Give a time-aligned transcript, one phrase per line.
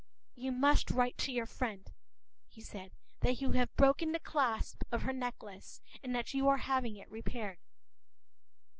[0.35, 1.91] p>“You must write to your friend,”
[2.47, 6.57] he said, “that you have broken the clasp of her necklace and that you are
[6.57, 7.59] having it repaired.